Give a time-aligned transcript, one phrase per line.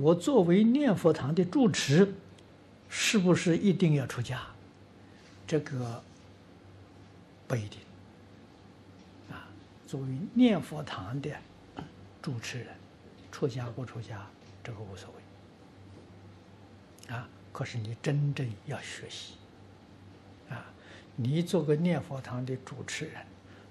[0.00, 2.14] 我作为念佛堂的住持，
[2.88, 4.40] 是不是一定要出家？
[5.46, 6.02] 这个
[7.46, 7.80] 不一定。
[9.30, 9.48] 啊，
[9.86, 11.30] 作为念佛堂的
[12.20, 12.68] 主持人，
[13.30, 14.26] 出家不出家，
[14.62, 15.08] 这个无所
[17.08, 17.14] 谓。
[17.14, 19.34] 啊，可是你真正要学习。
[20.50, 20.64] 啊，
[21.14, 23.24] 你做个念佛堂的主持人，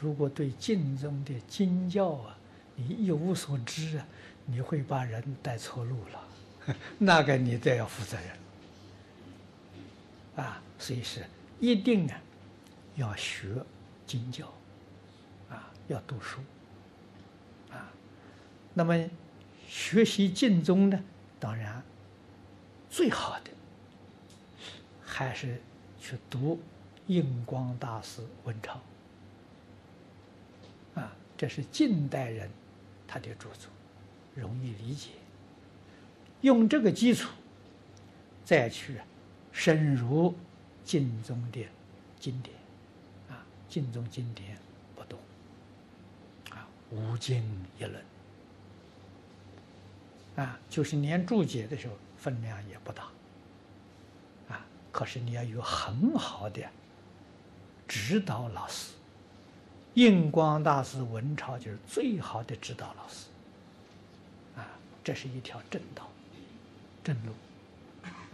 [0.00, 2.38] 如果对经中的经教啊，
[2.76, 4.06] 你一无所知啊。
[4.48, 6.28] 你会把人带错路了，
[6.98, 8.30] 那个你都要负责任
[10.44, 10.62] 啊！
[10.78, 11.26] 所以是
[11.58, 12.16] 一定啊，
[12.94, 13.48] 要学
[14.06, 14.46] 经教
[15.50, 16.38] 啊，要读书
[17.72, 17.90] 啊。
[18.72, 18.94] 那么
[19.66, 21.04] 学习经宗呢，
[21.40, 21.82] 当然
[22.88, 23.50] 最好的
[25.02, 25.60] 还是
[25.98, 26.62] 去读
[27.08, 28.80] 印光大师文钞
[30.94, 32.48] 啊，这是近代人
[33.06, 33.70] 他的著作。
[34.34, 35.12] 容易理解，
[36.42, 37.30] 用这个基础
[38.44, 39.00] 再去
[39.50, 40.34] 深入
[40.84, 41.64] 经中的
[42.20, 42.54] 经典，
[43.30, 44.58] 啊，经中经典
[44.94, 45.18] 不多，
[46.50, 47.42] 啊，无经
[47.78, 48.04] 一论，
[50.36, 53.04] 啊，就是连注解的时候分量也不大，
[54.50, 56.62] 啊，可是你要有很好的
[57.88, 58.92] 指导老师，
[59.96, 63.26] 印光大师文钞就是最好的指导老师。
[64.54, 64.68] 啊
[65.02, 66.10] 这是一条正道，
[67.04, 67.32] 正路，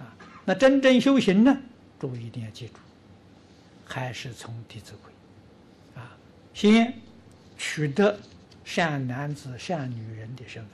[0.00, 1.56] 啊，那真正修行呢？
[2.00, 2.74] 诸位一定要记住，
[3.84, 5.12] 还是从《弟子规》，
[6.00, 6.16] 啊，
[6.54, 6.94] 先
[7.58, 8.18] 取得
[8.64, 10.64] 善男子、善女人的身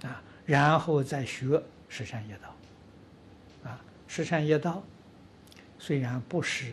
[0.00, 4.82] 份，啊，然后再学十善业道，啊，十善业道
[5.78, 6.72] 虽然不是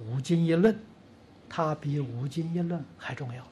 [0.00, 0.76] 五经一论，
[1.54, 3.46] 它比五经一论还重要，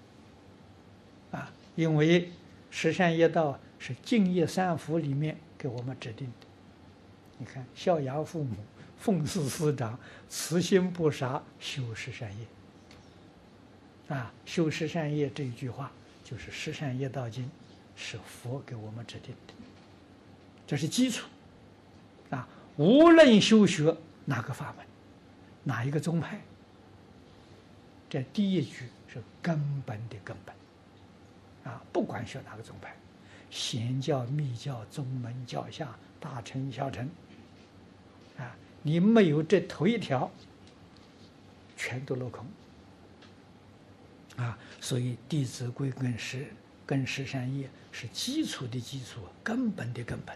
[1.39, 2.31] 啊，因为。
[2.73, 6.47] 十善业道是敬业三福里面给我们指定的。
[7.37, 8.55] 你看，孝养父母，
[8.97, 9.99] 奉事师长，
[10.29, 12.47] 慈心不杀，修十善业。
[14.15, 15.91] 啊，修十善业这一句话，
[16.23, 17.45] 就是《十善业道经》，
[17.97, 19.55] 是佛给我们指定的，
[20.65, 21.27] 这是基础。
[22.31, 23.93] 啊，无论修学
[24.27, 24.87] 哪个法门，
[25.65, 26.41] 哪一个宗派，
[28.11, 30.55] 这第一句是根本的根本。
[31.73, 32.97] 啊，不管学哪个宗派，
[33.51, 37.09] 显教、密教、宗门、教下、大乘、小乘，
[38.39, 40.31] 啊，你没有这头一条，
[41.77, 42.45] 全都落空。
[44.37, 46.47] 啊，所以《弟子规》跟十
[46.87, 50.35] 跟十善业是基础的基础，根本的根本。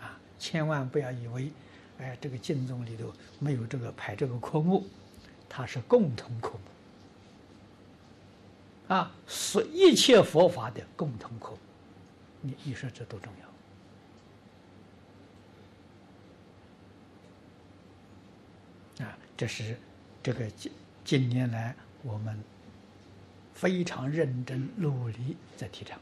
[0.00, 1.52] 啊，千万不要以为，
[1.98, 4.86] 哎，这个经宗里头没有这个排这个科目，
[5.50, 6.60] 它是共同科目。
[8.88, 11.58] 啊，是一切佛法的共同苦，
[12.40, 13.32] 你你说这多重
[19.00, 19.18] 要啊！
[19.36, 19.76] 这是
[20.22, 20.72] 这个近
[21.04, 22.40] 近年来我们
[23.52, 26.00] 非常认真努力在提倡。